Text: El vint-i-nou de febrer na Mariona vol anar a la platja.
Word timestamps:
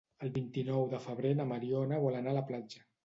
El 0.27 0.29
vint-i-nou 0.37 0.87
de 0.93 1.01
febrer 1.03 1.33
na 1.41 1.47
Mariona 1.51 2.01
vol 2.07 2.19
anar 2.23 2.35
a 2.35 2.39
la 2.39 2.47
platja. 2.53 2.87